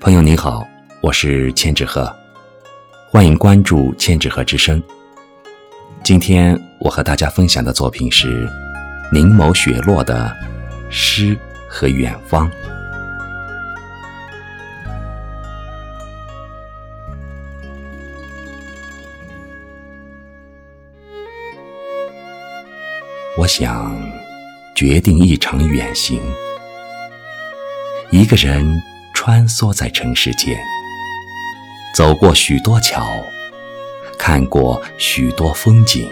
[0.00, 0.66] 朋友你好，
[1.02, 2.10] 我是千纸鹤，
[3.10, 4.82] 欢迎关注千纸鹤之声。
[6.02, 8.48] 今天我和大家分享的作品是
[9.12, 10.34] 凝眸雪落的
[10.88, 11.36] 诗
[11.68, 12.50] 和远方。
[23.36, 23.94] 我想
[24.74, 26.22] 决定一场远行，
[28.10, 28.66] 一个人。
[29.22, 30.58] 穿梭在城市间，
[31.94, 33.06] 走过许多桥，
[34.18, 36.10] 看过许多风景，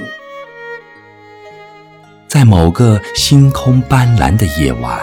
[2.28, 5.00] 在某个星空斑斓的夜晚，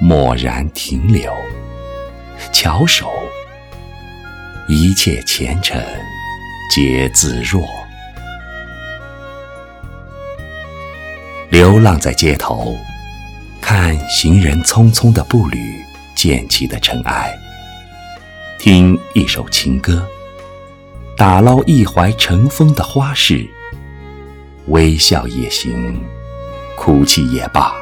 [0.00, 1.30] 蓦然停留，
[2.50, 3.12] 翘首，
[4.66, 5.86] 一切前尘
[6.74, 7.62] 皆自若。
[11.50, 12.74] 流浪在街头，
[13.60, 15.85] 看行人匆匆的步履。
[16.26, 17.32] 溅起的尘埃，
[18.58, 20.04] 听一首情歌，
[21.16, 23.48] 打捞一怀尘封的花事，
[24.66, 25.96] 微笑也行，
[26.76, 27.72] 哭泣也罢，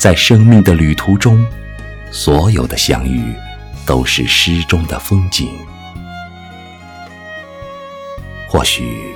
[0.00, 1.46] 在生命的旅途中，
[2.10, 3.32] 所有的相遇
[3.86, 5.48] 都是诗中的风景。
[8.48, 9.14] 或许，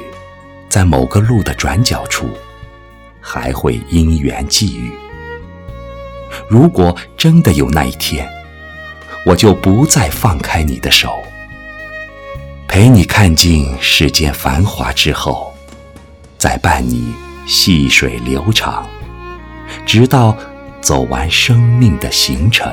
[0.69, 2.31] 在某个路的转角处，
[3.21, 4.93] 还会因缘际遇。
[6.49, 8.29] 如果真的有那一天，
[9.25, 11.23] 我就不再放开你的手，
[12.69, 15.55] 陪你看尽世间繁华之后，
[16.37, 17.15] 再伴你
[17.47, 18.87] 细水流长，
[19.87, 20.37] 直到
[20.81, 22.71] 走完生命的行程。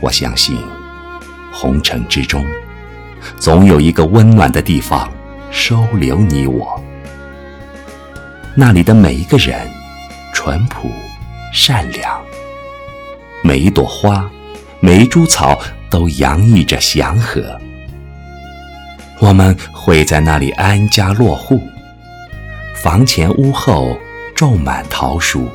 [0.00, 0.58] 我相信，
[1.50, 2.44] 红尘之中，
[3.38, 5.10] 总有一个温暖的地方
[5.50, 6.78] 收留你我，
[8.54, 9.83] 那里的每一个人。
[10.44, 10.90] 淳朴、
[11.54, 12.22] 善良，
[13.42, 14.30] 每一朵花，
[14.78, 17.58] 每一株草，都洋溢着祥和。
[19.20, 21.58] 我们会在那里安家落户，
[22.74, 23.98] 房前屋后
[24.36, 25.48] 种满桃树，